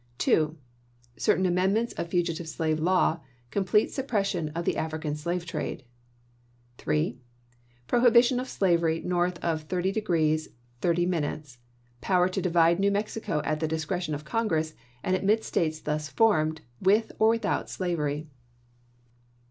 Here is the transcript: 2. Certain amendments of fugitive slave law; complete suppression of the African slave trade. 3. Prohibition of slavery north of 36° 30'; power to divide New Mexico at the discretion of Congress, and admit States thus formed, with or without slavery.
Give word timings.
2. 0.17 0.57
Certain 1.15 1.45
amendments 1.45 1.93
of 1.93 2.07
fugitive 2.07 2.49
slave 2.49 2.79
law; 2.79 3.19
complete 3.51 3.91
suppression 3.91 4.49
of 4.55 4.65
the 4.65 4.75
African 4.75 5.15
slave 5.15 5.45
trade. 5.45 5.83
3. 6.79 7.19
Prohibition 7.85 8.39
of 8.39 8.49
slavery 8.49 9.01
north 9.01 9.37
of 9.43 9.67
36° 9.67 10.47
30'; 10.81 11.57
power 12.01 12.27
to 12.27 12.41
divide 12.41 12.79
New 12.79 12.89
Mexico 12.89 13.43
at 13.45 13.59
the 13.59 13.67
discretion 13.67 14.15
of 14.15 14.25
Congress, 14.25 14.73
and 15.03 15.15
admit 15.15 15.43
States 15.43 15.79
thus 15.79 16.09
formed, 16.09 16.61
with 16.81 17.11
or 17.19 17.29
without 17.29 17.69
slavery. 17.69 18.27